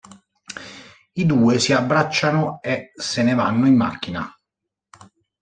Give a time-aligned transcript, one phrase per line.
[1.13, 4.27] I due si abbracciano e se ne vanno in macchina.